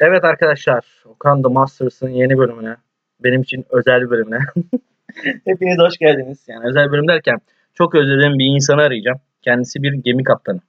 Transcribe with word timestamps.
Evet 0.00 0.24
arkadaşlar, 0.24 0.84
Okan 1.04 1.42
The 1.42 1.48
Masters'ın 1.48 2.08
yeni 2.08 2.38
bölümüne, 2.38 2.76
benim 3.20 3.42
için 3.42 3.64
özel 3.70 4.10
bölümüne. 4.10 4.38
Hepiniz 5.44 5.78
hoş 5.78 5.98
geldiniz. 5.98 6.44
Yani 6.48 6.66
özel 6.68 6.92
bölüm 6.92 7.08
derken 7.08 7.38
çok 7.74 7.94
özlediğim 7.94 8.38
bir 8.38 8.44
insanı 8.44 8.82
arayacağım. 8.82 9.18
Kendisi 9.42 9.82
bir 9.82 9.92
gemi 9.92 10.24
kaptanı. 10.24 10.60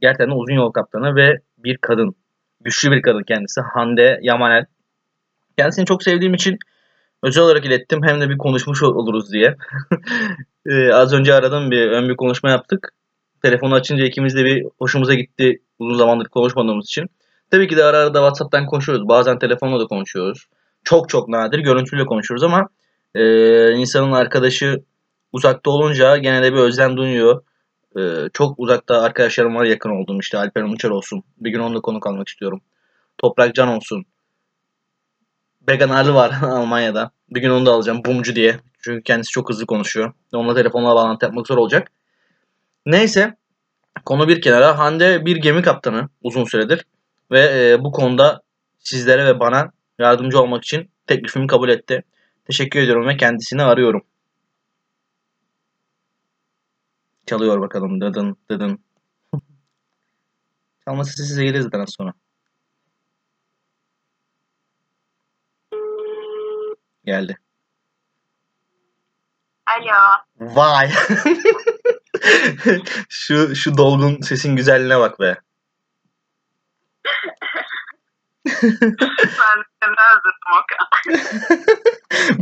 Gerçekten 0.00 0.28
uzun 0.28 0.54
yol 0.54 0.72
kaptanı 0.72 1.16
ve 1.16 1.40
bir 1.58 1.76
kadın. 1.76 2.14
Güçlü 2.60 2.90
bir 2.90 3.02
kadın 3.02 3.22
kendisi. 3.22 3.60
Hande 3.60 4.18
Yamanel. 4.22 4.64
Kendisini 5.58 5.86
çok 5.86 6.02
sevdiğim 6.02 6.34
için 6.34 6.58
özel 7.22 7.44
olarak 7.44 7.64
ilettim. 7.64 8.00
Hem 8.04 8.20
de 8.20 8.30
bir 8.30 8.38
konuşmuş 8.38 8.82
ol- 8.82 8.94
oluruz 8.94 9.32
diye. 9.32 9.56
Ee, 10.66 10.92
az 10.92 11.12
önce 11.12 11.34
aradım 11.34 11.70
bir 11.70 11.90
ön 11.90 12.08
bir 12.08 12.16
konuşma 12.16 12.50
yaptık. 12.50 12.88
Telefonu 13.42 13.74
açınca 13.74 14.04
ikimiz 14.04 14.36
de 14.36 14.44
bir 14.44 14.66
hoşumuza 14.78 15.14
gitti 15.14 15.62
uzun 15.78 15.98
zamandır 15.98 16.28
konuşmadığımız 16.28 16.86
için. 16.86 17.06
Tabii 17.50 17.68
ki 17.68 17.76
de 17.76 17.84
ara 17.84 17.98
ara 17.98 18.14
da 18.14 18.18
WhatsApp'tan 18.18 18.66
konuşuyoruz. 18.66 19.08
Bazen 19.08 19.38
telefonla 19.38 19.80
da 19.80 19.86
konuşuyoruz. 19.86 20.46
Çok 20.84 21.08
çok 21.08 21.28
nadir 21.28 21.58
görüntüyle 21.58 22.06
konuşuyoruz 22.06 22.42
ama 22.42 22.68
e, 23.14 23.72
insanın 23.72 24.12
arkadaşı 24.12 24.84
uzakta 25.32 25.70
olunca 25.70 26.16
gene 26.16 26.42
de 26.42 26.52
bir 26.52 26.58
özlem 26.58 26.96
duyuyor. 26.96 27.42
E, 27.98 28.00
çok 28.32 28.58
uzakta 28.58 29.02
arkadaşlarım 29.02 29.54
var 29.54 29.64
yakın 29.64 29.90
olduğum 29.90 30.20
işte 30.20 30.38
Alper 30.38 30.62
Uçar 30.62 30.90
olsun. 30.90 31.22
Bir 31.38 31.50
gün 31.50 31.58
onunla 31.58 31.80
konuk 31.80 32.06
almak 32.06 32.28
istiyorum. 32.28 32.60
Toprak 33.18 33.54
Can 33.54 33.68
olsun. 33.68 34.04
Began 35.60 35.88
Ali 35.88 36.14
var 36.14 36.32
Almanya'da. 36.42 37.10
Bir 37.30 37.40
gün 37.40 37.50
onu 37.50 37.66
da 37.66 37.72
alacağım 37.72 38.04
Bumcu 38.04 38.34
diye. 38.34 38.60
Çünkü 38.80 39.02
kendisi 39.02 39.30
çok 39.30 39.50
hızlı 39.50 39.66
konuşuyor. 39.66 40.12
Onunla 40.32 40.54
telefonla 40.54 40.94
bağlantı 40.94 41.26
yapmak 41.26 41.46
zor 41.46 41.58
olacak. 41.58 41.90
Neyse. 42.86 43.36
Konu 44.04 44.28
bir 44.28 44.40
kenara. 44.40 44.78
Hande 44.78 45.26
bir 45.26 45.36
gemi 45.36 45.62
kaptanı 45.62 46.08
uzun 46.22 46.44
süredir. 46.44 46.84
Ve 47.30 47.40
e, 47.40 47.84
bu 47.84 47.92
konuda 47.92 48.42
sizlere 48.78 49.26
ve 49.26 49.40
bana 49.40 49.72
yardımcı 49.98 50.40
olmak 50.40 50.64
için 50.64 50.90
teklifimi 51.06 51.46
kabul 51.46 51.68
etti. 51.68 52.04
Teşekkür 52.44 52.80
ediyorum 52.80 53.08
ve 53.08 53.16
kendisini 53.16 53.62
arıyorum. 53.62 54.02
Çalıyor 57.26 57.60
bakalım 57.60 58.00
dıdın 58.00 58.36
dıdın. 58.50 58.84
Çalması 60.84 61.26
size 61.26 61.44
gelir 61.44 61.60
zaten 61.60 61.84
sonra. 61.84 62.12
Geldi. 67.04 67.36
Alo. 69.66 70.24
Vay. 70.40 70.90
şu 73.08 73.56
şu 73.56 73.76
dolgun 73.76 74.20
sesin 74.20 74.56
güzelliğine 74.56 74.98
bak 74.98 75.20
be. 75.20 75.36
Ben 78.46 79.64
seni 79.82 79.96
özledim 80.10 80.50
Okan. 80.60 80.88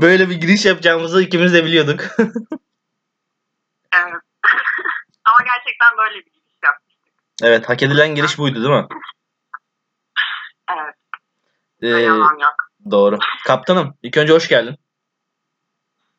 Böyle 0.01 0.29
bir 0.31 0.35
giriş 0.41 0.65
yapacağımızı 0.65 1.23
ikimiz 1.23 1.55
de 1.55 1.65
biliyorduk. 1.65 2.01
Evet. 3.97 4.23
Ama 5.25 5.45
gerçekten 5.45 5.89
böyle 5.99 6.15
bir 6.15 6.25
giriş 6.25 6.59
yapmıştık. 6.65 7.13
evet, 7.43 7.69
hak 7.69 7.83
edilen 7.83 8.15
giriş 8.15 8.39
buydu 8.39 8.55
değil 8.55 8.75
mi? 8.75 8.87
Evet. 10.73 10.95
Ee, 11.83 11.89
yalan 11.89 12.39
yok. 12.39 12.55
doğru. 12.91 13.19
Kaptanım, 13.47 13.99
ilk 14.03 14.17
önce 14.17 14.33
hoş 14.33 14.49
geldin. 14.49 14.77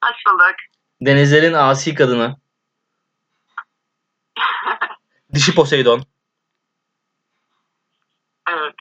Hoş 0.03 0.17
bulduk. 0.27 0.55
Denizlerin 1.01 1.53
asi 1.53 1.95
kadını. 1.95 2.37
Dişi 5.33 5.55
Poseidon. 5.55 6.03
Evet. 8.49 8.75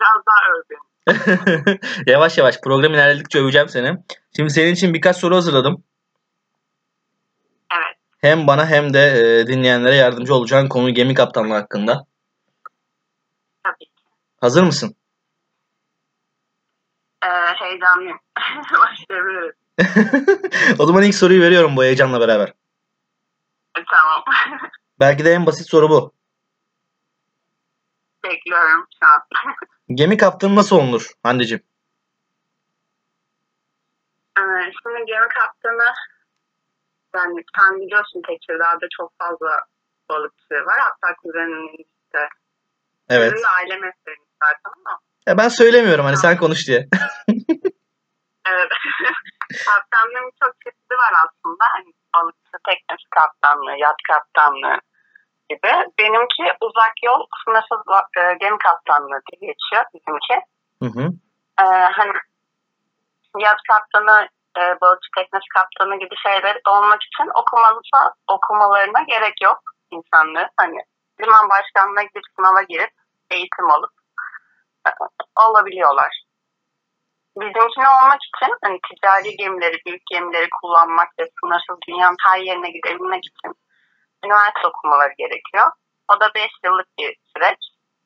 Biraz 0.00 0.22
daha 0.26 0.42
övdüm. 0.56 0.78
yavaş 2.06 2.38
yavaş 2.38 2.60
program 2.60 2.94
ilerledikçe 2.94 3.38
öveceğim 3.38 3.68
seni. 3.68 3.98
Şimdi 4.36 4.50
senin 4.50 4.72
için 4.72 4.94
birkaç 4.94 5.16
soru 5.16 5.36
hazırladım. 5.36 5.84
Evet. 7.72 7.96
Hem 8.18 8.46
bana 8.46 8.66
hem 8.66 8.94
de 8.94 9.00
e, 9.00 9.46
dinleyenlere 9.46 9.94
yardımcı 9.94 10.34
olacağın 10.34 10.68
konu 10.68 10.94
gemi 10.94 11.14
kaptanlığı 11.14 11.54
hakkında. 11.54 12.06
Tabii 13.64 13.84
ki. 13.84 14.02
Hazır 14.40 14.62
mısın? 14.62 14.96
Ee, 17.24 17.28
heyecanlıyım. 17.56 18.18
Başlayabiliriz. 18.72 19.54
o 20.78 20.86
zaman 20.86 21.02
ilk 21.02 21.14
soruyu 21.14 21.42
veriyorum 21.42 21.76
bu 21.76 21.84
heyecanla 21.84 22.20
beraber. 22.20 22.48
E, 23.78 23.80
tamam. 23.90 24.24
Belki 25.00 25.24
de 25.24 25.32
en 25.32 25.46
basit 25.46 25.68
soru 25.68 25.90
bu. 25.90 26.12
Bekliyorum 28.24 28.86
şu 29.02 29.06
an. 29.06 29.20
Gemi 29.88 30.16
kaptanı 30.16 30.56
nasıl 30.56 30.76
olunur 30.76 31.10
Hande'cim? 31.22 31.60
Ee, 34.38 34.42
şimdi 34.82 35.04
gemi 35.06 35.28
kaptanı 35.28 35.92
yani 37.14 37.44
sen 37.56 37.80
biliyorsun 37.80 38.22
Tekirdağ'da 38.26 38.86
çok 38.96 39.12
fazla 39.18 39.60
balıkçı 40.08 40.54
var. 40.54 40.78
Hatta 40.80 41.14
kuzenin 41.22 41.76
işte. 41.78 42.28
Evet. 43.08 43.32
Bizim 43.32 43.44
de 43.44 43.48
aile 43.48 43.74
mesleğimiz 43.74 44.28
zaten 44.42 44.72
ama. 44.86 44.98
Ya 45.26 45.38
ben 45.38 45.48
söylemiyorum 45.48 46.04
hani 46.04 46.16
sen 46.16 46.36
konuş 46.36 46.68
diye. 46.68 46.88
Evet. 48.50 48.68
Kaptanlığın 49.66 50.30
çok 50.42 50.54
çeşidi 50.64 50.94
var 50.94 51.12
aslında. 51.24 51.64
Hani 51.74 51.90
balıkçı 52.14 52.58
teknesi 52.68 53.06
kaptanlığı, 53.10 53.76
yat 53.78 53.96
kaptanlığı 54.10 54.78
gibi. 55.50 55.72
Benimki 55.98 56.44
uzak 56.60 56.94
yol 57.04 57.20
sınırsız 57.44 57.80
e, 58.18 58.34
gemi 58.40 58.58
kaptanlığı 58.58 59.20
diye 59.26 59.52
geçiyor 59.52 59.84
bizimki. 59.94 60.36
Hı 60.82 60.88
hı. 60.98 61.04
Ee, 61.60 61.64
hani 61.98 62.12
yat 63.38 63.60
kaptanı, 63.70 64.28
e, 64.58 64.62
balıkçı 64.80 65.08
teknesi 65.16 65.48
kaptanı 65.54 65.98
gibi 65.98 66.14
şeyler 66.26 66.60
olmak 66.68 67.02
için 67.02 67.30
okumalısa, 67.40 68.14
okumalarına 68.28 69.02
gerek 69.02 69.42
yok 69.42 69.60
insanlığı. 69.90 70.48
Hani 70.56 70.78
liman 71.20 71.48
başkanlığına 71.50 72.02
gidip 72.02 72.22
sınava 72.36 72.62
girip 72.62 72.90
eğitim 73.30 73.70
alıp 73.70 73.92
e, 74.86 74.90
olabiliyorlar. 75.48 76.22
Bizimkine 77.36 77.88
olmak 77.88 78.20
için 78.28 78.54
hani 78.64 78.78
ticari 78.88 79.36
gemileri, 79.36 79.76
büyük 79.86 80.02
gemileri 80.10 80.48
kullanmak 80.60 81.08
ve 81.18 81.24
sınırsız 81.40 81.76
dünyanın 81.88 82.16
her 82.26 82.38
yerine 82.38 82.70
gidebilmek 82.70 83.24
için 83.26 83.54
üniversite 84.26 84.66
okumaları 84.66 85.14
gerekiyor. 85.18 85.66
O 86.12 86.20
da 86.20 86.30
5 86.34 86.50
yıllık 86.64 86.86
bir 86.98 87.16
süreç. 87.32 87.58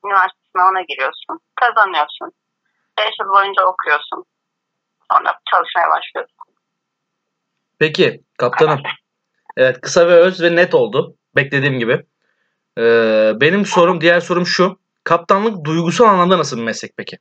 Üniversite 0.05 0.41
sınavına 0.53 0.83
giriyorsun, 0.83 1.41
kazanıyorsun. 1.61 2.33
5 2.99 3.07
yıl 3.21 3.29
boyunca 3.29 3.65
okuyorsun. 3.65 4.25
Sonra 5.13 5.39
çalışmaya 5.51 5.89
başlıyorsun. 5.91 6.37
Peki 7.79 8.21
kaptanım. 8.39 8.83
Evet 9.57 9.81
kısa 9.81 10.09
ve 10.09 10.15
öz 10.15 10.43
ve 10.43 10.57
net 10.57 10.75
oldu. 10.75 11.17
Beklediğim 11.37 11.79
gibi. 11.79 12.07
Ee, 12.79 13.33
benim 13.41 13.67
sorum 13.67 14.01
diğer 14.01 14.21
sorum 14.21 14.47
şu. 14.47 14.81
Kaptanlık 15.05 15.65
duygusal 15.65 16.05
anlamda 16.05 16.39
nasıl 16.39 16.57
bir 16.57 16.63
meslek 16.63 16.93
peki? 16.97 17.19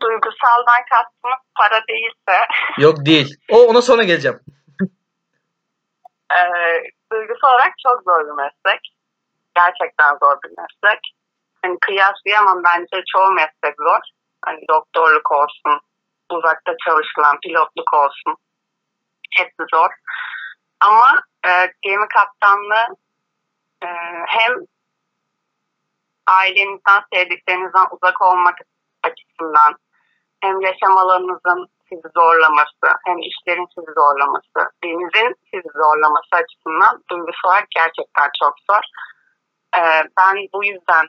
Duygusaldan 0.00 0.82
kastımız 0.90 1.38
para 1.54 1.82
değilse 1.88 2.46
Yok 2.78 3.06
değil. 3.06 3.36
O 3.50 3.66
ona 3.66 3.82
sonra 3.82 4.02
geleceğim. 4.02 4.40
E, 6.36 6.42
duygusal 7.12 7.48
olarak 7.48 7.74
çok 7.86 8.02
zor 8.02 8.20
bir 8.26 8.42
meslek. 8.44 8.80
Gerçekten 9.56 10.12
zor 10.22 10.36
bir 10.44 10.50
meslek. 10.58 11.00
Hani 11.62 11.78
kıyaslayamam 11.80 12.64
bence 12.64 13.04
çoğu 13.12 13.32
meslek 13.32 13.74
zor. 13.78 14.00
Hani 14.44 14.60
doktorluk 14.68 15.32
olsun, 15.32 15.80
uzakta 16.30 16.72
çalışılan 16.84 17.40
pilotluk 17.40 17.94
olsun. 17.94 18.36
Hepsi 19.36 19.62
zor. 19.74 19.90
Ama 20.80 21.22
e, 21.46 21.50
gemi 21.82 22.08
kaptanlığı 22.08 22.86
e, 23.82 23.88
hem 24.26 24.54
ailenizden, 26.26 27.02
sevdiklerinizden 27.12 27.86
uzak 27.90 28.22
olmak 28.22 28.58
açısından 29.02 29.74
hem 30.40 30.60
yaşam 30.60 30.96
alanınızın 30.96 31.68
sizi 31.88 32.08
zorlaması, 32.14 32.86
hem 33.06 33.18
işlerin 33.18 33.68
sizi 33.74 33.92
zorlaması, 34.00 34.60
denizin 34.84 35.34
sizi 35.50 35.70
zorlaması 35.82 36.32
açısından 36.42 36.94
duygusal 37.10 37.48
olarak 37.48 37.70
gerçekten 37.70 38.28
çok 38.40 38.54
zor. 38.68 38.84
Ee, 39.76 40.02
ben 40.18 40.34
bu 40.54 40.64
yüzden 40.64 41.06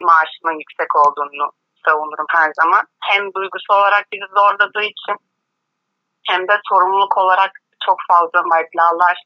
maaşımın 0.00 0.58
yüksek 0.62 0.90
olduğunu 0.96 1.46
savunurum 1.84 2.26
her 2.28 2.50
zaman. 2.60 2.84
Hem 3.00 3.34
duygusal 3.34 3.78
olarak 3.78 4.04
bizi 4.12 4.26
zorladığı 4.38 4.86
için 4.94 5.16
hem 6.28 6.48
de 6.48 6.60
sorumluluk 6.68 7.16
olarak 7.18 7.52
çok 7.86 7.98
fazla 8.10 8.42
meblağlar 8.42 9.16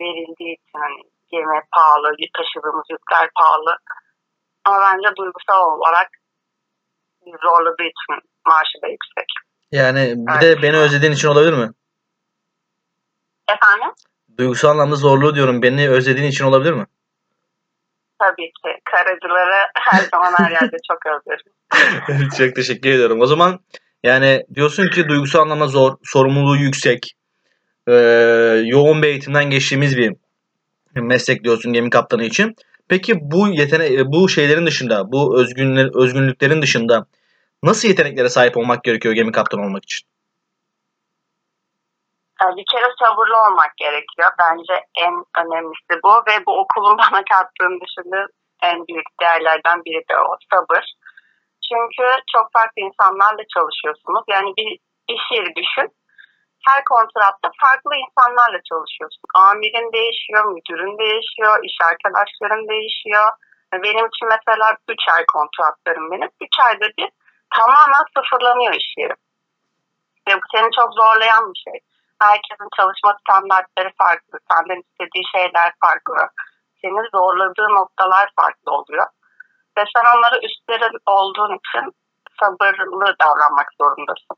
verildiği 0.00 0.54
için 0.54 0.78
hani 0.84 1.02
gemi 1.30 1.60
pahalı, 1.72 2.16
taşıdığımız 2.36 2.86
yükler 2.90 3.28
pahalı. 3.38 3.76
Ama 4.64 4.78
bence 4.80 5.16
duygusal 5.16 5.78
olarak 5.78 6.08
zorladığı 7.42 7.82
için 7.82 8.14
maaşı 8.46 8.82
da 8.82 8.88
yüksek. 8.88 9.26
Yani 9.72 10.14
bir 10.16 10.40
de 10.40 10.62
beni 10.62 10.76
özlediğin 10.76 11.12
için 11.12 11.28
olabilir 11.28 11.52
mi? 11.52 11.70
Efendim? 13.48 13.94
Duygusal 14.38 14.70
anlamda 14.70 14.96
zorluğu 14.96 15.34
diyorum. 15.34 15.62
Beni 15.62 15.88
özlediğin 15.90 16.28
için 16.28 16.44
olabilir 16.44 16.72
mi? 16.72 16.86
tabii 18.22 18.46
ki. 18.46 18.80
Karacıları 18.84 19.66
her 19.74 20.00
zaman 20.10 20.32
her 20.38 20.50
yerde 20.50 20.76
çok 20.88 20.98
özlerim. 21.06 21.52
Çok 22.38 22.56
teşekkür 22.56 22.90
ediyorum. 22.90 23.20
O 23.20 23.26
zaman 23.26 23.58
yani 24.02 24.44
diyorsun 24.54 24.90
ki 24.90 25.08
duygusal 25.08 25.40
anlamda 25.40 25.66
zor, 25.66 25.96
sorumluluğu 26.04 26.56
yüksek, 26.56 27.12
e, 27.88 27.92
yoğun 28.64 29.02
bir 29.02 29.08
eğitimden 29.08 29.50
geçtiğimiz 29.50 29.96
bir 29.96 30.16
meslek 30.94 31.44
diyorsun 31.44 31.72
gemi 31.72 31.90
kaptanı 31.90 32.24
için. 32.24 32.56
Peki 32.88 33.14
bu 33.20 33.48
yetene 33.48 34.12
bu 34.12 34.28
şeylerin 34.28 34.66
dışında, 34.66 35.12
bu 35.12 35.40
özgünler, 35.40 35.90
özgünlüklerin 35.94 36.62
dışında 36.62 37.06
nasıl 37.62 37.88
yeteneklere 37.88 38.28
sahip 38.28 38.56
olmak 38.56 38.84
gerekiyor 38.84 39.14
gemi 39.14 39.32
kaptanı 39.32 39.62
olmak 39.62 39.84
için? 39.84 40.08
Bir 42.56 42.64
kere 42.72 42.88
sabırlı 42.98 43.36
olmak 43.36 43.76
gerekiyor. 43.76 44.30
Bence 44.38 44.74
en 44.94 45.14
önemlisi 45.42 45.94
bu 46.04 46.12
ve 46.28 46.46
bu 46.46 46.60
okulun 46.60 46.98
bana 47.02 47.22
kattığını 47.32 47.80
düşündüğüm 47.80 48.28
en 48.62 48.86
büyük 48.86 49.08
değerlerden 49.20 49.84
biri 49.84 50.02
de 50.10 50.18
o 50.18 50.36
sabır. 50.50 50.84
Çünkü 51.68 52.04
çok 52.32 52.46
farklı 52.52 52.82
insanlarla 52.88 53.44
çalışıyorsunuz. 53.54 54.24
Yani 54.28 54.50
bir 54.58 54.70
iş 55.14 55.22
yeri 55.32 55.52
düşün. 55.60 55.88
Her 56.68 56.84
kontratta 56.84 57.48
farklı 57.62 57.92
insanlarla 58.04 58.60
çalışıyorsun. 58.70 59.22
Amirin 59.34 59.92
değişiyor, 59.92 60.44
müdürün 60.54 60.98
değişiyor, 60.98 61.54
iş 61.68 61.76
arkadaşların 61.90 62.68
değişiyor. 62.68 63.28
Benim 63.72 64.06
için 64.10 64.26
mesela 64.34 64.76
3 64.88 64.98
ay 65.14 65.24
kontratlarım 65.34 66.10
benim. 66.10 66.30
3 66.40 66.48
ayda 66.66 66.86
bir 66.98 67.08
tamamen 67.56 68.04
sıfırlanıyor 68.16 68.72
iş 68.72 68.94
yeri. 68.98 69.14
Ve 70.28 70.32
bu 70.36 70.46
seni 70.54 70.70
çok 70.78 70.94
zorlayan 70.94 71.52
bir 71.52 71.60
şey. 71.70 71.80
Herkesin 72.20 72.68
çalışma 72.76 73.18
standartları 73.20 73.90
farklı. 73.98 74.38
Senden 74.50 74.80
istediği 74.80 75.24
şeyler 75.34 75.72
farklı. 75.84 76.28
Seni 76.82 77.08
zorladığı 77.14 77.68
noktalar 77.74 78.30
farklı 78.40 78.72
oluyor. 78.72 79.06
Ve 79.76 79.84
sen 79.94 80.16
onları 80.16 80.36
üstlerin 80.46 80.98
olduğun 81.06 81.58
için 81.58 81.92
sabırlı 82.40 83.16
davranmak 83.20 83.68
zorundasın. 83.80 84.36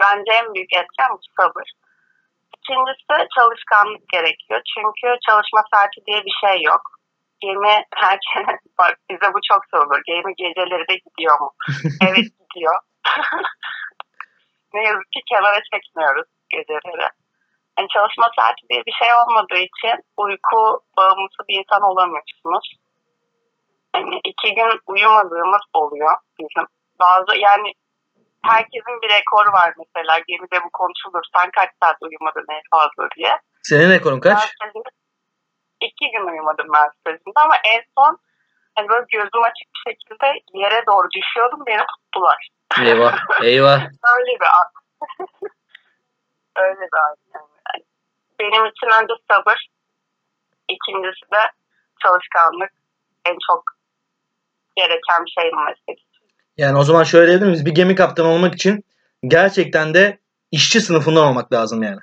Bence 0.00 0.32
en 0.32 0.54
büyük 0.54 0.72
etken 0.72 1.10
bu 1.10 1.20
sabır. 1.40 1.68
İkincisi 2.58 3.28
çalışkanlık 3.38 4.08
gerekiyor. 4.08 4.60
Çünkü 4.74 5.18
çalışma 5.28 5.62
saati 5.74 6.06
diye 6.06 6.24
bir 6.24 6.36
şey 6.40 6.62
yok. 6.62 6.95
Gemi 7.46 7.74
herkes, 7.94 8.46
bak 8.78 8.94
bize 9.10 9.28
bu 9.34 9.38
çok 9.50 9.62
sorulur. 9.70 10.00
Gemi 10.06 10.32
geceleri 10.42 10.88
de 10.90 10.96
gidiyor 11.04 11.40
mu? 11.40 11.50
evet 12.06 12.28
gidiyor. 12.40 12.76
ne 14.74 14.82
yazık 14.88 15.12
ki 15.12 15.20
kenara 15.30 15.60
çekmiyoruz 15.70 16.28
geceleri. 16.50 17.08
Yani 17.78 17.88
çalışma 17.94 18.28
saati 18.36 18.62
diye 18.68 18.82
bir 18.86 18.96
şey 19.00 19.08
olmadığı 19.20 19.62
için 19.68 19.96
uyku 20.16 20.62
bağımlısı 20.96 21.40
bir 21.48 21.58
insan 21.60 21.82
olamıyorsunuz. 21.90 22.66
Yani 23.94 24.20
iki 24.30 24.54
gün 24.54 24.72
uyumadığımız 24.86 25.64
oluyor 25.74 26.14
bizim. 26.38 26.66
Bazı 27.00 27.36
yani 27.36 27.72
herkesin 28.42 28.96
bir 29.02 29.08
rekoru 29.08 29.52
var 29.52 29.74
mesela 29.78 30.14
gemide 30.28 30.64
bu 30.64 30.70
konuşulur. 30.72 31.24
Sen 31.36 31.50
kaç 31.50 31.70
saat 31.82 31.96
uyumadın 32.00 32.46
en 32.56 32.62
fazla 32.70 33.08
diye. 33.16 33.32
Senin 33.62 33.90
rekorun 33.90 34.20
kaç? 34.20 34.38
Stajımda 34.38 34.90
iki 35.80 36.10
gün 36.12 36.26
uyumadım 36.32 36.66
ben 36.74 36.88
stajımda 37.00 37.40
ama 37.44 37.56
en 37.74 37.82
son 37.98 38.18
hani 38.74 38.88
böyle 38.88 39.06
gözüm 39.12 39.42
açık 39.48 39.68
bir 39.74 39.90
şekilde 39.90 40.26
yere 40.54 40.86
doğru 40.86 41.08
düşüyordum 41.16 41.62
beni 41.66 41.82
tuttular. 41.92 42.48
Eyvah, 42.80 43.16
eyvah. 43.42 43.80
Öyle 44.16 44.32
bir 44.40 44.50
an. 44.58 44.68
Öyle 46.56 46.80
bir 46.80 46.98
an 47.06 47.16
yani. 47.34 47.84
Benim 48.40 48.66
için 48.66 49.02
önce 49.02 49.14
sabır, 49.30 49.66
ikincisi 50.68 51.30
de 51.32 51.42
çalışkanlık 52.02 52.70
en 53.24 53.36
çok 53.46 53.62
gereken 54.76 55.24
şey 55.38 55.50
meslek. 55.66 56.06
Yani 56.56 56.78
o 56.78 56.82
zaman 56.82 57.04
şöyle 57.04 57.26
diyebilir 57.26 57.46
miyiz? 57.46 57.66
Bir 57.66 57.74
gemi 57.74 57.94
kaptanı 57.94 58.28
olmak 58.28 58.54
için 58.54 58.84
gerçekten 59.26 59.94
de 59.94 60.18
işçi 60.50 60.80
sınıfından 60.80 61.26
olmak 61.26 61.52
lazım 61.52 61.82
yani. 61.82 62.00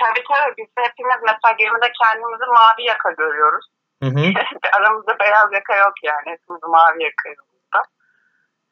Tabii 0.00 0.24
tabii 0.28 0.54
biz 0.58 0.68
hepimiz 0.78 1.20
mesela 1.22 1.52
gemide 1.58 1.92
kendimizi 2.02 2.46
mavi 2.46 2.82
yaka 2.82 3.10
görüyoruz. 3.10 3.66
Hı 4.02 4.08
hı. 4.08 4.24
Aramızda 4.76 5.18
beyaz 5.18 5.52
yaka 5.52 5.76
yok 5.76 5.94
yani. 6.02 6.26
Hepimiz 6.26 6.62
mavi 6.62 7.02
yakayız 7.02 7.38
burada. 7.52 7.82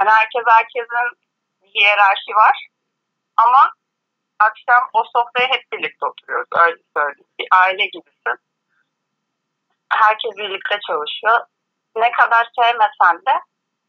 Yani 0.00 0.10
herkes 0.10 0.42
herkesin 0.46 1.19
bir 1.62 1.69
hiyerarşi 1.69 2.32
var. 2.36 2.69
Ama 3.36 3.72
akşam 4.40 4.88
o 4.92 5.02
sofraya 5.04 5.48
hep 5.48 5.72
birlikte 5.72 6.06
oturuyoruz. 6.06 6.48
Öyle 6.66 6.82
söyleyeyim. 6.96 7.28
Bir 7.38 7.48
aile 7.62 7.86
gibisin. 7.86 8.38
Herkes 9.88 10.36
birlikte 10.36 10.78
çalışıyor. 10.86 11.40
Ne 11.96 12.12
kadar 12.12 12.48
sevmesen 12.58 13.16
de 13.16 13.34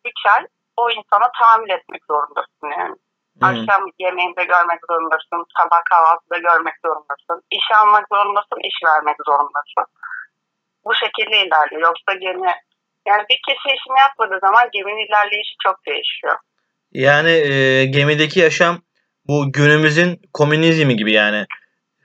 üç 0.06 0.26
ay 0.34 0.48
o 0.78 0.90
insana 0.90 1.32
tahammül 1.40 1.70
etmek 1.70 2.06
zorundasın 2.06 2.80
yani. 2.80 2.96
Hı. 3.42 3.46
Akşam 3.46 3.82
yemeğinde 4.00 4.44
görmek 4.44 4.80
zorundasın. 4.90 5.46
Sabah 5.58 5.82
kahvaltıda 5.90 6.38
görmek 6.38 6.74
zorundasın. 6.86 7.38
İş 7.52 7.68
almak 7.80 8.06
zorundasın. 8.14 8.60
iş 8.70 8.78
vermek 8.90 9.18
zorundasın. 9.28 9.86
Bu 10.86 10.92
şekilde 10.96 11.36
ilerliyor. 11.46 11.82
Yoksa 11.82 12.14
gemi 12.14 12.52
yani 13.08 13.24
bir 13.30 13.40
kişi 13.48 13.76
işini 13.76 14.00
yapmadığı 14.00 14.40
zaman 14.42 14.70
geminin 14.74 15.08
ilerleyişi 15.08 15.56
çok 15.64 15.86
değişiyor. 15.86 16.38
Yani 16.92 17.32
e, 17.32 17.86
gemideki 17.86 18.40
yaşam 18.40 18.82
bu 19.28 19.52
günümüzün 19.52 20.22
komünizmi 20.34 20.96
gibi 20.96 21.12
yani. 21.12 21.46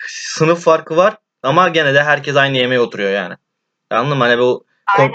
Sınıf 0.07 0.65
farkı 0.65 0.97
var 0.97 1.17
ama 1.43 1.69
gene 1.69 1.95
de 1.95 2.03
herkes 2.03 2.37
aynı 2.37 2.57
yemeğe 2.57 2.81
oturuyor 2.81 3.11
yani. 3.11 3.35
Anladın 3.91 4.19
mı? 4.19 4.25
Hani 4.25 4.39
bu 4.39 4.65
Aynen 4.99 5.13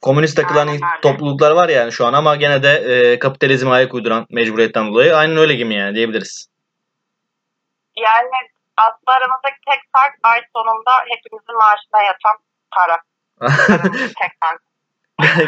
komünist 0.00 0.36
takılan 0.36 0.68
Aynen 0.68 0.82
öyle. 0.82 1.00
topluluklar 1.02 1.50
var 1.50 1.68
yani 1.68 1.92
şu 1.92 2.06
an 2.06 2.12
ama 2.12 2.36
gene 2.36 2.62
de 2.62 2.70
e, 2.70 3.18
kapitalizme 3.18 3.70
ayak 3.70 3.94
uyduran 3.94 4.26
mecburiyetten 4.30 4.86
dolayı 4.88 5.16
aynen 5.16 5.36
öyle 5.36 5.54
gibi 5.54 5.74
yani 5.74 5.94
diyebiliriz. 5.94 6.48
Yani 7.96 8.30
aslında 8.76 9.12
aramızdaki 9.16 9.56
tek 9.70 9.80
fark 9.92 10.14
ay 10.22 10.40
sonunda 10.56 10.90
hepimizin 11.08 11.56
maaşına 11.56 12.02
yatan 12.02 12.36
para. 12.70 12.98
Tek 13.98 14.32
fark. 14.40 14.62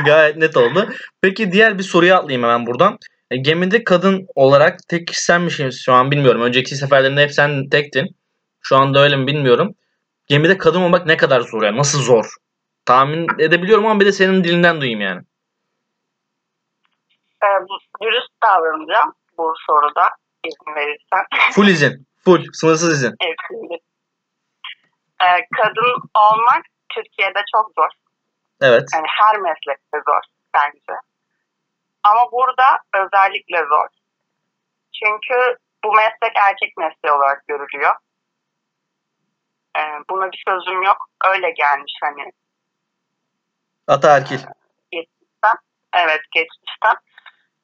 Gayet 0.06 0.36
net 0.36 0.56
oldu. 0.56 0.88
Peki 1.22 1.52
diğer 1.52 1.78
bir 1.78 1.82
soruya 1.82 2.16
atlayayım 2.18 2.42
hemen 2.42 2.66
buradan. 2.66 2.98
E, 3.30 3.36
gemide 3.36 3.84
kadın 3.84 4.26
olarak 4.34 4.78
tek 4.88 5.06
kişi 5.06 5.22
sen 5.22 5.40
misin 5.40 5.70
şu 5.70 5.92
an 5.92 6.10
bilmiyorum. 6.10 6.42
Önceki 6.42 6.76
seferlerinde 6.76 7.22
hep 7.22 7.32
sen 7.32 7.68
tektin. 7.68 8.16
Şu 8.60 8.76
anda 8.76 9.00
öyle 9.00 9.16
mi 9.16 9.26
bilmiyorum. 9.26 9.74
Gemide 10.26 10.58
kadın 10.58 10.82
olmak 10.82 11.06
ne 11.06 11.16
kadar 11.16 11.40
zor 11.40 11.62
yani? 11.62 11.78
Nasıl 11.78 12.02
zor? 12.02 12.26
Tahmin 12.88 13.26
edebiliyorum 13.38 13.86
ama 13.86 14.00
bir 14.00 14.06
de 14.06 14.12
senin 14.12 14.44
dilinden 14.44 14.80
duyayım 14.80 15.00
yani. 15.00 15.22
Ee, 17.44 17.46
dürüst 18.02 18.42
davranacağım 18.42 19.12
bu 19.38 19.54
soruda 19.66 20.10
izin 20.44 20.74
verirsen. 20.74 21.24
Full 21.52 21.66
izin. 21.66 22.06
Full. 22.24 22.44
Sınırsız 22.52 22.92
izin. 22.92 23.14
Evet. 23.20 23.36
Ee, 25.22 25.46
kadın 25.56 25.94
olmak 26.14 26.62
Türkiye'de 26.88 27.42
çok 27.56 27.72
zor. 27.78 27.90
Evet. 28.60 28.88
Yani 28.94 29.06
her 29.20 29.40
meslekte 29.40 29.98
zor 30.06 30.22
bence. 30.54 31.00
Ama 32.02 32.32
burada 32.32 32.78
özellikle 32.94 33.58
zor. 33.58 33.88
Çünkü 34.92 35.56
bu 35.84 35.92
meslek 35.92 36.36
erkek 36.48 36.76
mesleği 36.76 37.12
olarak 37.12 37.48
görülüyor. 37.48 37.94
Ee, 39.78 39.80
buna 40.10 40.32
bir 40.32 40.42
sözüm 40.48 40.82
yok. 40.82 40.96
Öyle 41.30 41.50
gelmiş 41.50 41.92
hani 42.02 42.32
Ataerkil. 43.88 44.38
geçmişten. 44.92 45.56
Evet 45.94 46.20
geçmişten. 46.34 46.96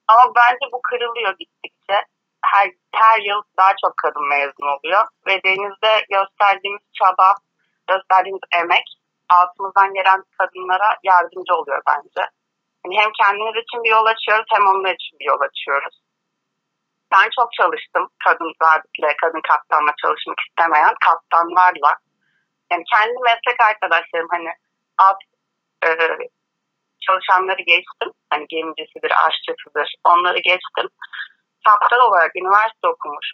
Ama 0.08 0.32
bence 0.36 0.72
bu 0.72 0.80
kırılıyor 0.82 1.34
gittikçe. 1.38 2.06
Her, 2.44 2.70
her 2.94 3.20
yıl 3.20 3.42
daha 3.58 3.72
çok 3.82 3.96
kadın 3.96 4.28
mezun 4.28 4.68
oluyor. 4.76 5.06
Ve 5.26 5.42
denizde 5.44 6.06
gösterdiğimiz 6.10 6.82
çaba, 6.98 7.34
gösterdiğimiz 7.88 8.42
emek 8.60 8.86
altımızdan 9.28 9.94
gelen 9.94 10.22
kadınlara 10.38 10.96
yardımcı 11.02 11.54
oluyor 11.54 11.82
bence. 11.86 12.30
Yani 12.84 12.96
hem 13.00 13.10
kendimiz 13.20 13.62
için 13.62 13.84
bir 13.84 13.90
yol 13.90 14.06
açıyoruz 14.06 14.46
hem 14.54 14.66
onlar 14.66 14.94
için 14.94 15.18
bir 15.18 15.24
yol 15.24 15.40
açıyoruz. 15.40 16.00
Ben 17.12 17.28
çok 17.36 17.52
çalıştım 17.52 18.08
kadın 18.24 18.52
zabitle, 18.62 19.16
kadın 19.22 19.40
kaptanla 19.50 19.92
çalışmak 20.02 20.40
istemeyen 20.48 20.94
kaptanlarla. 21.04 21.92
Yani 22.70 22.84
kendi 22.94 23.18
meslek 23.28 23.60
arkadaşlarım 23.60 24.28
hani 24.30 24.50
alt 24.98 25.18
e, 25.86 25.90
çalışanları 27.06 27.62
geçtim. 27.62 28.10
Hani 28.30 28.46
gemicisidir, 28.48 29.12
aşçısıdır. 29.26 29.88
Onları 30.04 30.38
geçtim. 30.38 30.88
Kaptan 31.66 32.00
olarak 32.08 32.30
üniversite 32.36 32.86
okumuş, 32.88 33.26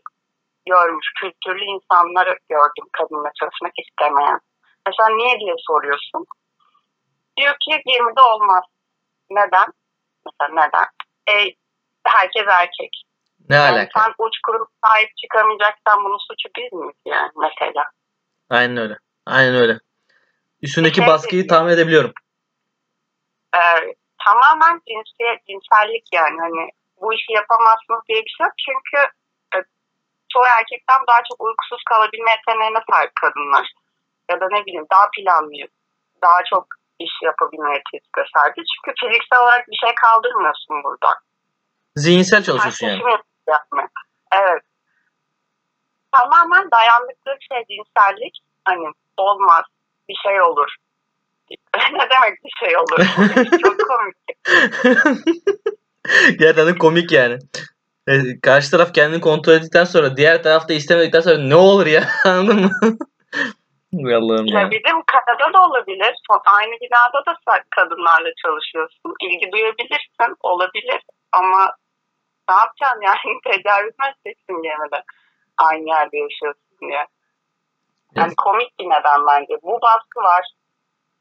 görmüş, 0.66 1.07
kültürlü 1.21 1.64
insanları 1.64 2.35
gördüm 2.49 2.87
kadınla 2.92 3.30
çalışmak 3.40 3.73
istemeyen. 3.83 4.40
Mesela 4.87 5.09
niye 5.09 5.40
diye 5.40 5.54
soruyorsun. 5.69 6.25
Diyor 7.37 7.54
ki 7.64 7.83
gemide 7.87 8.21
olmaz. 8.21 8.64
Neden? 9.30 9.69
Mesela 10.26 10.66
neden? 10.66 10.87
E, 11.33 11.35
herkes 12.04 12.47
erkek. 12.49 13.02
Ne 13.49 13.57
Yani 13.57 13.78
alaka? 13.78 14.00
sen 14.00 14.12
uç 14.19 14.35
kurum 14.47 14.66
sahip 14.85 15.11
çıkamayacaksan 15.16 16.04
bunun 16.04 16.19
suçu 16.28 16.49
biz 16.57 16.73
miyiz 16.73 16.97
yani 17.07 17.30
mesela? 17.37 17.85
Aynen 18.50 18.76
öyle. 18.76 18.97
Aynen 19.26 19.54
öyle. 19.54 19.78
Üstündeki 20.62 20.97
Şey 20.97 21.07
baskıyı 21.07 21.47
tahmin 21.49 21.73
edebiliyorum. 21.73 22.12
Ee, 23.57 23.95
tamamen 24.25 24.80
cinsiyet, 24.88 25.47
cinsellik 25.47 26.07
yani 26.12 26.40
hani 26.40 26.71
bu 27.00 27.14
işi 27.14 27.33
yapamazsınız 27.33 28.02
diye 28.09 28.21
bir 28.25 28.35
şey 28.37 28.45
yok. 28.47 28.54
Çünkü 28.66 28.99
e, 29.54 29.57
çoğu 30.33 30.45
erkekten 30.59 31.00
daha 31.09 31.21
çok 31.28 31.38
uykusuz 31.47 31.83
kalabilme 31.90 32.30
yeteneğine 32.30 32.83
sahip 32.90 33.12
kadınlar. 33.14 33.66
Ya 34.30 34.40
da 34.40 34.47
ne 34.50 34.66
bileyim 34.66 34.87
daha 34.92 35.07
planlı, 35.16 35.66
daha 36.23 36.40
çok 36.50 36.66
iş 36.99 37.12
yapabilme 37.23 37.75
yeteneğine 37.75 38.30
sahip. 38.35 38.54
Çünkü 38.57 38.90
fiziksel 39.00 39.40
olarak 39.42 39.69
bir 39.69 39.78
şey 39.85 39.95
kaldırmıyorsun 39.95 40.83
burada. 40.85 41.11
Zihinsel 41.97 42.42
çalışıyorsun 42.42 42.87
yani. 42.87 43.00
Taşlaşım 43.00 43.23
yapma. 43.49 43.88
Evet. 44.35 44.62
Tamamen 46.12 46.71
dayandıkları 46.71 47.38
şey 47.52 47.64
cinsellik. 47.71 48.38
Hani 48.64 48.87
olmaz, 49.16 49.64
bir 50.09 50.14
şey 50.25 50.42
olur. 50.42 50.76
Ne 51.92 51.99
demek 52.11 52.38
bir 52.45 52.52
şey 52.66 52.76
olur? 52.76 52.99
Çok 53.62 53.76
komik. 53.88 54.16
Gerçekten 56.38 56.66
de 56.66 56.78
komik 56.78 57.12
yani. 57.12 57.38
E, 58.09 58.40
Karşı 58.42 58.71
taraf 58.71 58.95
kendini 58.95 59.21
kontrol 59.21 59.52
ettikten 59.52 59.85
sonra 59.85 60.16
diğer 60.16 60.42
taraf 60.42 60.69
da 60.69 60.73
istemedikten 60.73 61.21
sonra 61.21 61.38
ne 61.38 61.54
olur 61.54 61.87
ya 61.87 62.09
anladın 62.25 62.61
mı? 62.61 62.71
Allah'ım 64.16 64.47
ya. 64.47 64.61
Ya 64.61 64.71
bizim 64.71 65.02
karada 65.02 65.52
da 65.52 65.64
olabilir. 65.64 66.14
Aynı 66.45 66.73
binada 66.80 67.26
da 67.26 67.37
sen 67.49 67.62
kadınlarla 67.71 68.30
çalışıyorsun. 68.42 69.14
İlgi 69.23 69.52
duyabilirsin. 69.52 70.37
Olabilir. 70.40 71.00
Ama 71.33 71.73
ne 72.49 72.54
yapacaksın 72.54 73.00
yani? 73.02 73.40
Tecavüz 73.45 73.95
edeceksin 74.09 74.62
gene 74.62 74.90
de. 74.92 75.02
Aynı 75.59 75.88
yerde 75.88 76.16
yaşıyorsun 76.19 76.76
diye. 76.80 77.07
Yani 78.16 78.26
Evet. 78.26 78.35
komik 78.37 78.78
bir 78.78 78.85
neden 78.85 79.26
bence. 79.30 79.54
Bu 79.62 79.78
baskı 79.83 80.21
var. 80.21 80.45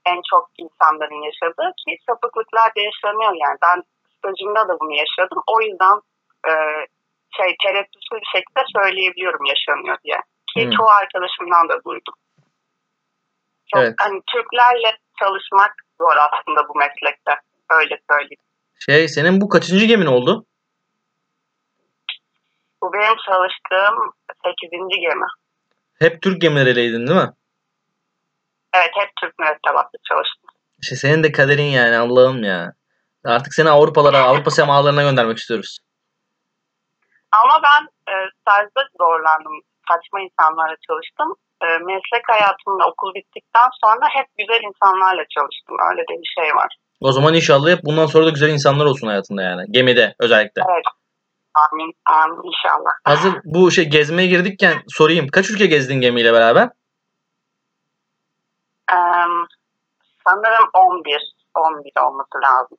En 0.06 0.22
çok 0.30 0.50
insanların 0.58 1.22
yaşadığı 1.30 1.70
ki 1.82 1.98
sapıklıklar 2.10 2.76
da 2.76 2.80
yaşanıyor 2.90 3.34
yani. 3.46 3.58
Ben 3.62 3.84
stajımda 4.18 4.68
da 4.68 4.80
bunu 4.80 4.94
yaşadım. 5.04 5.42
O 5.48 5.62
yüzden 5.62 5.96
e, 6.50 6.52
şey 7.38 7.56
tereddütsüz 7.64 8.18
bir 8.24 8.32
şekilde 8.36 8.64
söyleyebiliyorum 8.78 9.46
yaşanıyor 9.46 9.98
diye. 10.04 10.20
Ki 10.54 10.64
Hmm. 10.64 10.72
çoğu 10.72 10.90
arkadaşımdan 11.02 11.70
da 11.70 11.84
duydum. 11.84 12.14
Çok, 13.74 13.82
Evet. 13.84 13.96
hani 14.00 14.22
Türklerle 14.34 14.98
çalışmak 15.20 15.74
zor 16.02 16.16
aslında 16.18 16.68
bu 16.70 16.74
meslekte. 16.76 17.32
Öyle 17.70 18.00
söyleyeyim. 18.12 18.44
Şey 18.80 19.08
senin 19.08 19.42
bu 19.42 19.50
kaçıncı 19.50 19.86
gemin 19.86 20.06
oldu? 20.06 20.46
Bu 22.82 22.94
benim 22.94 23.16
çalıştığım 23.26 24.14
8. 24.44 25.00
gemi. 25.02 25.26
Hep 26.00 26.22
Türk 26.22 26.42
gemileriyle 26.42 27.08
değil 27.08 27.20
mi? 27.20 27.32
Evet 28.74 28.92
hep 28.94 29.10
Türk 29.22 29.40
mürettebatlı 29.40 30.00
çalıştım. 30.10 30.50
İşte 30.82 30.96
senin 30.96 31.24
de 31.24 31.32
kaderin 31.32 31.72
yani 31.80 31.98
Allah'ım 31.98 32.44
ya. 32.44 32.74
Artık 33.26 33.54
seni 33.54 33.70
Avrupalara, 33.70 34.18
Avrupa 34.18 34.52
semalarına 34.52 35.02
göndermek 35.02 35.38
istiyoruz. 35.38 35.80
Ama 37.32 37.62
ben 37.64 38.14
e, 38.14 38.16
stajda 38.42 38.82
zorlandım. 39.00 39.62
Saçma 39.90 40.20
insanlarla 40.22 40.76
çalıştım. 40.88 41.36
E, 41.64 41.66
meslek 41.66 42.24
hayatımda 42.28 42.88
okul 42.92 43.14
bittikten 43.16 43.70
sonra 43.84 44.06
hep 44.10 44.28
güzel 44.38 44.62
insanlarla 44.70 45.24
çalıştım. 45.36 45.76
Öyle 45.90 46.02
de 46.02 46.22
bir 46.22 46.42
şey 46.44 46.56
var. 46.56 46.78
O 47.02 47.12
zaman 47.12 47.34
inşallah 47.34 47.70
hep 47.70 47.84
bundan 47.84 48.06
sonra 48.06 48.26
da 48.26 48.30
güzel 48.30 48.50
insanlar 48.50 48.86
olsun 48.86 49.08
hayatında 49.08 49.42
yani. 49.42 49.66
Gemide 49.72 50.16
özellikle. 50.20 50.62
Evet. 50.70 50.86
Amin. 51.56 51.94
Amin 52.06 52.42
inşallah. 52.48 52.92
Hazır 53.04 53.34
bu 53.44 53.72
şey 53.72 53.90
gezmeye 53.90 54.28
girdikken 54.28 54.74
sorayım. 54.88 55.28
Kaç 55.28 55.50
ülke 55.50 55.66
gezdin 55.66 56.02
gemiyle 56.02 56.34
beraber? 56.34 56.70
Sanırım 60.28 60.70
11. 60.74 61.36
11 61.56 61.92
olması 62.02 62.38
lazım. 62.44 62.78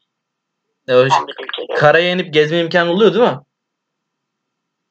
Şey- 0.88 1.18
11 1.20 1.34
ülkede. 1.40 1.74
karaya 1.74 2.10
inip 2.10 2.34
gezme 2.34 2.58
imkanı 2.58 2.90
oluyor 2.90 3.14
değil 3.14 3.24
mi? 3.24 3.40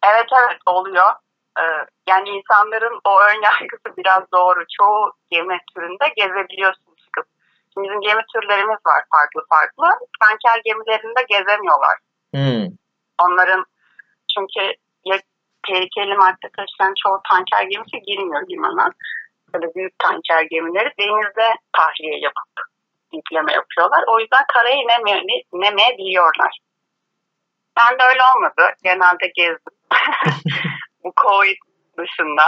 Evet 0.05 0.27
evet 0.31 0.59
oluyor. 0.65 1.11
Ee, 1.59 1.63
yani 2.09 2.29
insanların 2.29 2.99
o 3.03 3.19
ön 3.21 3.41
yargısı 3.41 3.97
biraz 3.97 4.23
doğru. 4.33 4.63
Çoğu 4.77 5.11
gemi 5.31 5.57
türünde 5.75 6.05
gezebiliyorsun 6.15 6.95
çıkıp. 7.05 7.25
Şimdi 7.73 7.87
bizim 7.87 8.01
gemi 8.01 8.21
türlerimiz 8.33 8.77
var 8.87 9.03
farklı 9.11 9.41
farklı. 9.49 10.07
Tanker 10.21 10.61
gemilerinde 10.65 11.21
gezemiyorlar. 11.29 11.97
Hmm. 12.33 12.75
Onların 13.25 13.65
çünkü 14.33 14.73
ya 15.05 15.19
tehlikeli 15.67 16.15
madde 16.17 16.47
taşıyan 16.57 16.93
çoğu 17.03 17.21
tanker 17.29 17.63
gemisi 17.63 18.01
girmiyor 18.01 18.41
limana. 18.49 18.91
Böyle 19.53 19.75
büyük 19.75 19.99
tanker 19.99 20.41
gemileri 20.51 20.89
denizde 20.99 21.55
tahliye 21.77 22.19
yapıp 22.19 22.53
yükleme 23.13 23.53
yapıyorlar. 23.53 24.03
O 24.07 24.19
yüzden 24.19 24.45
karaya 24.53 24.75
inemiyor, 24.75 25.21
inemeyebiliyorlar. 25.53 26.59
Ben 27.77 27.99
de 27.99 28.03
öyle 28.09 28.21
olmadı. 28.35 28.75
Genelde 28.83 29.27
gezdim. 29.35 29.73
bu 31.03 31.13
Covid 31.21 31.57
dışında 31.97 32.43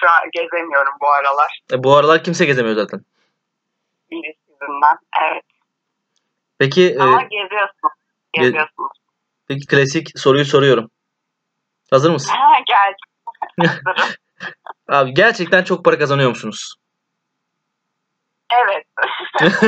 şu 0.00 0.10
an 0.10 0.30
gezemiyorum 0.32 0.94
bu 1.00 1.08
aralar. 1.08 1.60
E, 1.72 1.84
bu 1.84 1.96
aralar 1.96 2.24
kimse 2.24 2.44
gezemiyor 2.44 2.76
zaten. 2.76 3.00
Virüs 4.12 4.36
yüzünden. 4.48 4.98
Evet. 5.22 5.44
Peki 6.58 6.94
e, 6.94 7.00
Ama 7.00 7.22
geziyorsun. 7.22 7.90
Geziyorsun. 8.32 8.88
peki 9.48 9.66
klasik 9.66 10.18
soruyu 10.18 10.44
soruyorum. 10.44 10.90
Hazır 11.90 12.10
mısın? 12.10 12.34
Gel. 12.66 12.94
Hazırım. 13.84 14.16
Abi 14.88 15.14
gerçekten 15.14 15.64
çok 15.64 15.84
para 15.84 15.98
kazanıyor 15.98 16.28
musunuz? 16.28 16.74
evet. 18.52 18.86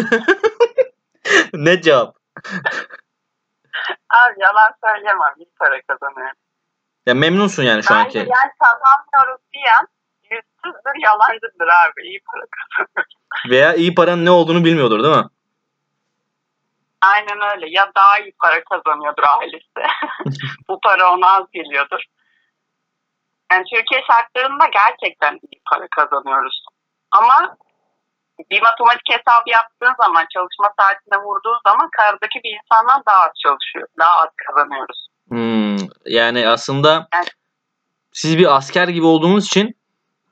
ne 1.52 1.82
cevap? 1.82 2.16
Abi 4.10 4.34
yalan 4.40 4.72
söyleyemem. 4.84 5.34
İyi 5.38 5.48
para 5.58 5.80
kazanıyorum. 5.82 6.36
Ya 7.06 7.14
memnunsun 7.14 7.62
yani 7.62 7.82
şu 7.82 7.94
Bence 7.94 8.04
anki. 8.04 8.18
yani 8.18 8.52
kazanmıyoruz 8.58 9.42
diyen 9.52 9.86
yüzsüzdür, 10.22 11.02
yalancıdır 11.04 11.68
abi. 11.68 12.02
İyi 12.02 12.20
para 12.20 12.44
kazanıyor. 12.50 13.06
Veya 13.50 13.74
iyi 13.74 13.94
paranın 13.94 14.24
ne 14.24 14.30
olduğunu 14.30 14.64
bilmiyordur 14.64 15.02
değil 15.04 15.16
mi? 15.16 15.24
Aynen 17.02 17.40
öyle. 17.56 17.66
Ya 17.70 17.92
daha 17.96 18.18
iyi 18.18 18.32
para 18.42 18.64
kazanıyordur 18.64 19.22
ailesi. 19.40 19.92
Bu 20.68 20.80
para 20.80 21.12
ona 21.12 21.26
az 21.36 21.44
geliyordur. 21.52 22.00
Yani 23.52 23.64
Türkiye 23.74 24.00
şartlarında 24.10 24.66
gerçekten 24.66 25.32
iyi 25.34 25.60
para 25.70 25.86
kazanıyoruz. 25.96 26.64
Ama 27.10 27.56
bir 28.50 28.62
matematik 28.62 29.08
hesabı 29.10 29.50
yaptığın 29.50 30.04
zaman, 30.04 30.26
çalışma 30.34 30.70
saatine 30.80 31.24
vurduğun 31.24 31.58
zaman 31.68 31.88
karadaki 31.98 32.40
bir 32.44 32.58
insandan 32.58 33.02
daha 33.06 33.22
az 33.22 33.30
çalışıyor. 33.44 33.88
Daha 33.98 34.20
az 34.22 34.28
kazanıyoruz. 34.46 35.06
Hmm, 35.28 35.76
yani 36.06 36.48
aslında 36.48 37.08
Evet. 37.14 37.30
siz 38.12 38.38
bir 38.38 38.56
asker 38.56 38.88
gibi 38.88 39.06
olduğunuz 39.06 39.46
için 39.46 39.74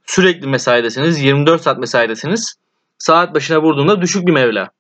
sürekli 0.07 0.47
mesaidesiniz. 0.47 1.23
24 1.23 1.63
saat 1.63 1.79
mesaidesiniz. 1.79 2.55
Saat 2.99 3.35
başına 3.35 3.63
vurduğunda 3.63 4.03
düşük 4.03 4.27
bir 4.27 4.33
mevla. 4.33 4.71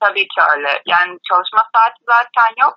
Tabii 0.00 0.22
ki 0.22 0.40
öyle. 0.56 0.82
Yani 0.86 1.18
çalışma 1.28 1.60
saati 1.74 2.02
zaten 2.06 2.62
yok. 2.64 2.74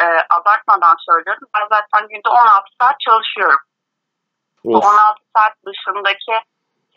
Ee, 0.00 0.04
abartmadan 0.36 0.96
söylüyorum. 1.08 1.48
Ben 1.54 1.66
zaten 1.76 2.08
günde 2.08 2.28
16 2.28 2.70
saat 2.80 2.96
çalışıyorum. 3.00 3.60
Bu 4.64 4.76
Of. 4.76 4.84
16 4.84 5.22
saat 5.36 5.54
dışındaki 5.66 6.32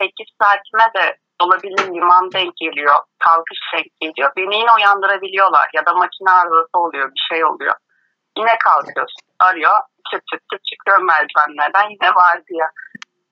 8 0.00 0.26
saatime 0.42 0.86
de 0.96 1.18
olabilir 1.40 1.94
liman 1.94 2.32
denk 2.32 2.56
geliyor. 2.56 2.94
Kalkış 3.18 3.58
denk 3.72 4.00
geliyor. 4.00 4.32
Beni 4.36 4.56
yine 4.56 4.72
uyandırabiliyorlar. 4.78 5.70
Ya 5.74 5.86
da 5.86 5.94
makine 5.94 6.30
arızası 6.30 6.78
oluyor. 6.78 7.08
Bir 7.08 7.26
şey 7.28 7.44
oluyor. 7.44 7.74
Yine 8.38 8.58
kalkıyorsun. 8.64 9.26
Arıyor. 9.38 9.78
Çıt 10.10 10.22
çıt 10.30 10.40
çıt 10.52 10.60
çıkıyorum 10.64 11.06
merdivenlerden. 11.06 11.90
Yine 11.90 12.14
var 12.14 12.40
diye. 12.48 12.66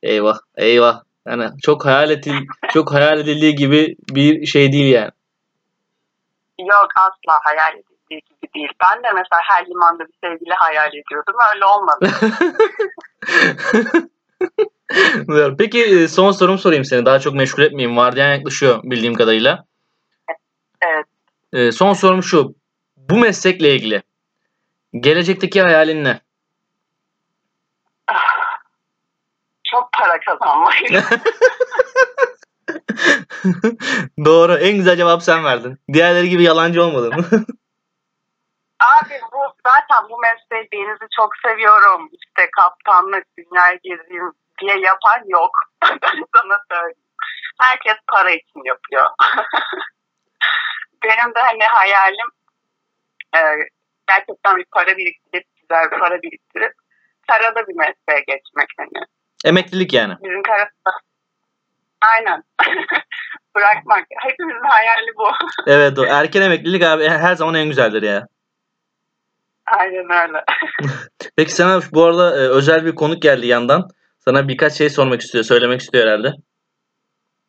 Eyvah, 0.03 0.39
eyvah. 0.57 1.01
Yani 1.27 1.51
çok 1.63 1.85
hayal 1.85 2.11
edil 2.11 2.47
çok 2.73 2.93
hayal 2.93 3.19
edildiği 3.19 3.55
gibi 3.55 3.97
bir 4.09 4.47
şey 4.47 4.73
değil 4.73 4.95
yani. 4.95 5.11
Yok 6.59 6.89
asla 6.97 7.39
hayal 7.45 7.79
edildiği 8.15 8.39
gibi 8.43 8.55
değil. 8.55 8.69
Ben 8.91 9.03
de 9.03 9.13
mesela 9.13 9.41
her 9.43 9.67
limanda 9.67 10.05
bir 10.05 10.15
sevgili 10.25 10.55
hayal 10.55 10.89
ediyordum. 10.89 11.35
Öyle 11.55 11.65
olmadı. 11.65 12.11
Peki 15.59 15.85
e, 15.85 16.09
son 16.09 16.33
sorum 16.33 16.59
sorayım 16.59 16.85
seni. 16.85 17.07
Daha 17.07 17.19
çok 17.19 17.35
meşgul 17.35 17.63
etmeyeyim. 17.63 17.97
Vardiyan 17.97 18.29
yaklaşıyor 18.35 18.81
bildiğim 18.85 19.15
kadarıyla. 19.15 19.65
Evet. 20.83 21.07
E, 21.53 21.73
Son 21.73 21.93
sorum 21.93 22.23
şu. 22.23 22.55
Bu 22.97 23.19
meslekle 23.19 23.75
ilgili 23.75 24.03
gelecekteki 25.01 25.63
hayalin 25.63 26.05
ne? 26.05 26.21
Çok 29.65 29.89
para 29.93 30.21
kazanmak. 30.21 30.75
Doğru. 34.25 34.55
En 34.57 34.77
güzel 34.77 34.97
cevap 34.97 35.23
sen 35.23 35.45
verdin. 35.45 35.79
Diğerleri 35.93 36.29
gibi 36.29 36.43
yalancı 36.43 36.83
olmadın. 36.83 37.27
Abi 38.81 39.21
bu 39.33 39.39
zaten 39.67 40.11
bu 40.11 40.19
mesleği 40.19 40.69
denizi 40.73 41.07
çok 41.17 41.31
seviyorum. 41.47 42.09
İşte 42.13 42.51
kaptanlık, 42.61 43.25
dünyayı 43.39 43.79
gezeyim 43.83 44.33
diye 44.61 44.79
yapan 44.79 45.23
yok. 45.27 45.51
ben 45.83 46.25
sana 46.37 46.59
söyleyeyim. 46.71 46.99
Herkes 47.61 47.97
para 48.13 48.31
için 48.31 48.65
yapıyor. 48.65 49.07
Benim 51.05 51.35
de 51.35 51.41
hani 51.41 51.63
hayalim 51.63 52.29
e, 53.37 53.41
gerçekten 54.09 54.57
bir 54.57 54.65
para 54.65 54.97
biriktirip, 54.97 55.45
güzel 55.61 55.91
bir 55.91 55.99
para 55.99 56.23
biriktirip 56.23 56.73
karada 57.31 57.67
bir 57.67 57.75
mesleğe 57.75 58.25
geçmek 58.27 58.69
hani. 58.79 59.05
Emeklilik 59.45 59.93
yani. 59.93 60.15
Bizim 60.23 60.43
karada 60.43 60.71
Aynen. 62.13 62.43
Bırakmak. 63.57 64.07
Hepimizin 64.23 64.69
hayali 64.69 65.11
bu. 65.19 65.29
Evet 65.67 65.99
o 65.99 66.05
erken 66.05 66.43
emeklilik 66.43 66.83
abi 66.83 67.09
her 67.09 67.35
zaman 67.35 67.55
en 67.55 67.67
güzeldir 67.67 68.03
ya. 68.03 68.27
Aynen 69.67 70.29
öyle. 70.29 70.45
Peki 71.37 71.55
sana 71.55 71.81
bu 71.93 72.05
arada 72.05 72.37
e, 72.37 72.49
özel 72.49 72.85
bir 72.85 72.95
konuk 72.95 73.23
geldi 73.23 73.47
yandan. 73.47 73.89
Sana 74.19 74.49
birkaç 74.49 74.73
şey 74.73 74.91
sormak 74.91 75.21
istiyor, 75.21 75.45
söylemek 75.45 75.81
istiyor 75.81 76.07
herhalde. 76.07 76.33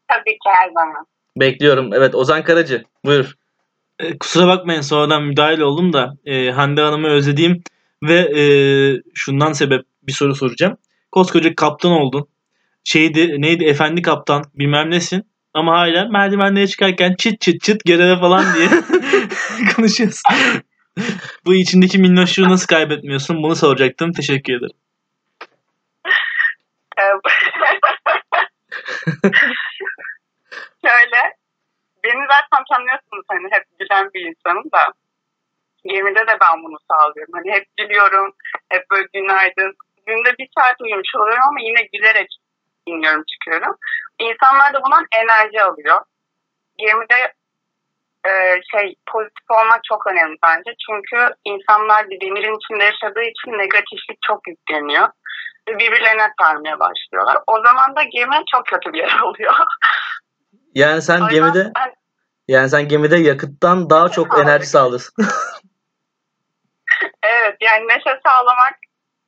Tabii 0.07 0.31
ki 0.31 0.49
her 0.59 0.69
zaman. 0.69 1.05
Bekliyorum. 1.37 1.93
Evet 1.93 2.15
Ozan 2.15 2.43
Karacı. 2.43 2.83
Buyur. 3.05 3.33
E, 3.99 4.17
kusura 4.17 4.47
bakmayın 4.47 4.81
sonradan 4.81 5.23
müdahil 5.23 5.59
oldum 5.59 5.93
da 5.93 6.13
e, 6.25 6.51
Hande 6.51 6.81
Hanım'ı 6.81 7.07
özlediğim 7.07 7.63
ve 8.03 8.39
e, 8.39 8.43
şundan 9.13 9.53
sebep 9.53 9.85
bir 10.03 10.13
soru 10.13 10.35
soracağım. 10.35 10.77
Koskoca 11.11 11.55
kaptan 11.55 11.91
oldun. 11.91 12.27
Şeydi 12.83 13.41
neydi 13.41 13.63
efendi 13.63 14.01
kaptan 14.01 14.43
bilmem 14.55 14.91
nesin 14.91 15.23
ama 15.53 15.79
hala 15.79 16.07
merdivenlere 16.07 16.67
çıkarken 16.67 17.15
çıt 17.17 17.41
çıt 17.41 17.61
çıt 17.61 17.85
göreve 17.85 18.19
falan 18.19 18.45
diye 18.55 18.69
konuşuyorsun. 19.75 20.31
Bu 21.45 21.53
içindeki 21.53 21.99
minnoşluğu 21.99 22.49
nasıl 22.49 22.67
kaybetmiyorsun? 22.67 23.43
Bunu 23.43 23.55
soracaktım. 23.55 24.11
Teşekkür 24.11 24.53
ederim. 24.53 24.77
Şöyle, 30.85 31.21
beni 32.03 32.25
zaten 32.29 32.63
tanıyorsunuz 32.71 33.25
hani 33.27 33.47
hep 33.51 33.63
gülen 33.79 34.09
bir 34.13 34.21
insanım 34.29 34.63
da. 34.71 34.93
Gemide 35.83 36.19
de 36.19 36.37
ben 36.41 36.63
bunu 36.63 36.77
sağlıyorum. 36.91 37.33
Hani 37.33 37.51
hep 37.51 37.65
gülüyorum, 37.77 38.33
hep 38.69 38.83
böyle 38.91 39.07
günaydın. 39.13 39.75
Günde 40.05 40.37
bir 40.39 40.49
saat 40.57 40.81
uyumuş 40.81 41.15
oluyorum 41.15 41.43
ama 41.49 41.59
yine 41.61 41.81
gülerek 41.93 42.27
iniyorum 42.85 43.23
çıkıyorum. 43.31 43.75
İnsanlar 44.19 44.73
da 44.73 44.83
bundan 44.83 45.05
enerji 45.11 45.61
alıyor. 45.63 46.01
Gemide 46.77 47.33
e, 48.29 48.31
şey 48.71 48.95
pozitif 49.11 49.51
olmak 49.51 49.79
çok 49.89 50.07
önemli 50.07 50.37
bence. 50.43 50.75
Çünkü 50.87 51.33
insanlar 51.45 52.09
bir 52.09 52.21
demirin 52.21 52.57
içinde 52.59 52.83
yaşadığı 52.83 53.23
için 53.23 53.51
negatiflik 53.51 54.17
çok 54.27 54.47
yükleniyor. 54.47 55.07
Ve 55.69 55.73
birbirlerine 55.79 56.27
sarmaya 56.41 56.79
başlıyorlar. 56.79 57.37
O 57.47 57.55
zaman 57.65 57.95
da 57.95 58.03
gemi 58.03 58.35
çok 58.51 58.65
kötü 58.65 58.93
bir 58.93 58.99
yer 58.99 59.19
oluyor. 59.23 59.53
Yani 60.75 61.01
sen 61.01 61.21
O 61.21 61.27
gemide 61.27 61.71
ben- 61.75 61.93
yani 62.47 62.69
sen 62.69 62.87
gemide 62.87 63.17
yakıttan 63.17 63.89
daha 63.89 64.09
çok 64.09 64.27
Sağlık. 64.33 64.45
enerji 64.47 64.65
sağlıyorsun. 64.65 65.13
Evet 67.23 67.55
yani 67.61 67.87
neşe 67.87 68.19
sağlamak 68.27 68.75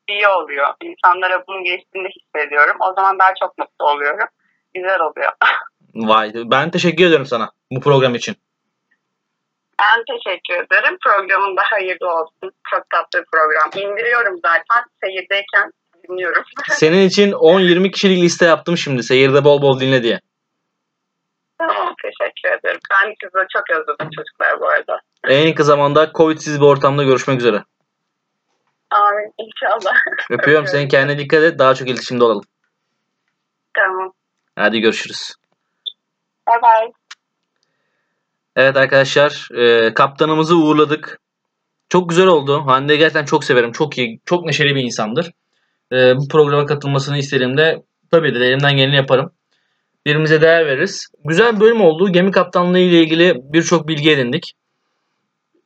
iyi 0.09 0.27
oluyor. 0.27 0.67
İnsanlara 0.83 1.43
bunun 1.47 1.63
geçtiğini 1.63 2.07
hissediyorum. 2.09 2.77
O 2.79 2.93
zaman 2.93 3.19
daha 3.19 3.33
çok 3.39 3.57
mutlu 3.57 3.85
oluyorum. 3.85 4.27
Güzel 4.73 4.99
oluyor. 4.99 5.31
Vay 5.95 6.31
ben 6.35 6.71
teşekkür 6.71 7.05
ediyorum 7.05 7.25
sana 7.25 7.51
bu 7.71 7.81
program 7.81 8.15
için. 8.15 8.35
Ben 9.81 10.03
teşekkür 10.15 10.53
ederim. 10.53 10.98
Programın 11.05 11.57
da 11.57 11.62
hayırlı 11.65 12.10
olsun. 12.13 12.51
Çok 12.69 12.89
tatlı 12.89 13.19
bir 13.19 13.25
program. 13.34 13.69
İndiriyorum 13.91 14.39
zaten. 14.46 14.84
Seyirdeyken 15.03 15.72
dinliyorum. 16.03 16.43
Senin 16.69 17.07
için 17.07 17.31
10-20 17.31 17.91
kişilik 17.91 18.24
liste 18.24 18.46
yaptım 18.46 18.77
şimdi. 18.77 19.03
Seyirde 19.03 19.43
bol 19.43 19.62
bol 19.62 19.79
dinle 19.79 20.03
diye. 20.03 20.19
tamam 21.60 21.93
teşekkür 22.01 22.60
ederim. 22.60 22.79
Ben 22.91 23.13
sizi 23.24 23.48
çok 23.53 23.69
özledim 23.69 24.10
çocuklar 24.15 24.60
bu 24.60 24.67
arada. 24.67 25.00
En 25.27 25.55
kısa 25.55 25.67
zamanda 25.67 26.12
Covid'siz 26.15 26.62
bir 26.62 26.65
ortamda 26.65 27.04
görüşmek 27.04 27.39
üzere. 27.39 27.63
Amin 28.91 29.34
inşallah. 29.38 29.95
Öpüyorum 30.30 30.67
seni 30.67 30.88
kendine 30.88 31.17
dikkat 31.17 31.43
et. 31.43 31.60
Daha 31.60 31.75
çok 31.75 31.88
iletişimde 31.88 32.23
olalım. 32.23 32.43
tamam. 33.73 34.13
Hadi 34.56 34.80
görüşürüz. 34.80 35.34
Bye 36.47 36.62
bye. 36.62 37.07
Evet 38.58 38.78
arkadaşlar 38.78 39.50
e, 39.58 39.93
kaptanımızı 39.93 40.56
uğurladık. 40.56 41.20
Çok 41.89 42.10
güzel 42.10 42.28
oldu. 42.28 42.63
Hande 42.65 42.96
gerçekten 42.96 43.26
çok 43.26 43.43
severim. 43.43 43.72
Çok 43.72 43.98
iyi, 43.98 44.20
çok 44.26 44.46
neşeli 44.46 44.76
bir 44.76 44.84
insandır. 44.84 45.32
E, 45.91 46.17
bu 46.17 46.28
programa 46.28 46.65
katılmasını 46.65 47.17
istediğimde 47.17 47.84
tabii 48.12 48.36
de 48.36 48.46
elimden 48.46 48.78
geleni 48.78 48.96
yaparım. 48.96 49.32
Birbirimize 50.06 50.41
değer 50.41 50.65
veririz. 50.65 51.08
Güzel 51.26 51.56
bir 51.56 51.60
bölüm 51.60 51.82
oldu. 51.82 52.12
Gemi 52.12 52.32
kaptanlığı 52.32 52.80
ile 52.80 53.02
ilgili 53.02 53.36
birçok 53.54 53.88
bilgi 53.88 54.12
edindik. 54.12 54.54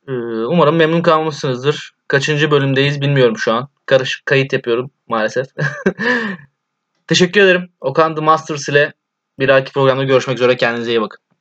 E, 0.08 0.12
umarım 0.46 0.76
memnun 0.76 1.02
kalmışsınızdır. 1.02 1.92
Kaçıncı 2.08 2.50
bölümdeyiz 2.50 3.00
bilmiyorum 3.00 3.38
şu 3.38 3.52
an. 3.52 3.68
Karışık 3.86 4.26
kayıt 4.26 4.52
yapıyorum 4.52 4.90
maalesef. 5.08 5.46
Teşekkür 7.06 7.40
ederim. 7.40 7.70
Okan 7.80 8.14
The 8.14 8.20
Masters 8.20 8.68
ile 8.68 8.92
bir 9.38 9.48
dahaki 9.48 9.72
programda 9.72 10.04
görüşmek 10.04 10.36
üzere. 10.36 10.56
Kendinize 10.56 10.90
iyi 10.90 11.00
bakın. 11.00 11.31